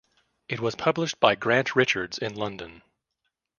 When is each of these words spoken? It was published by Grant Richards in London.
It 0.49 0.59
was 0.59 0.73
published 0.75 1.19
by 1.19 1.35
Grant 1.35 1.75
Richards 1.75 2.17
in 2.17 2.33
London. 2.33 2.81